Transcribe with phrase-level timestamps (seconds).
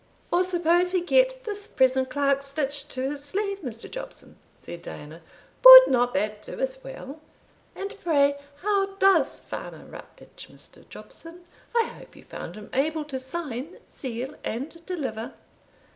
[0.31, 3.87] "Or suppose he get this present clerk stitched to his sleeve, Mr.
[3.87, 5.21] Jobson," said Diana;
[5.63, 7.21] "would not that do as well?
[7.75, 10.89] And pray, how does Farmer Rutledge, Mr.
[10.89, 11.45] Jobson?
[11.75, 15.35] I hope you found him able to sign, seal, and deliver?"